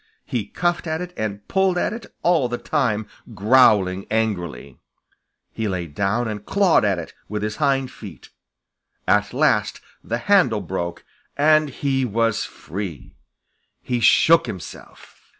[0.25, 3.05] He cuffed at it and pulled at it, all the time
[3.35, 4.79] growling angrily.
[5.53, 8.29] He lay down and clawed at it with his hind feet.
[9.07, 11.05] At last the handle broke,
[11.37, 13.13] and he was free!
[13.83, 15.21] He shook himself.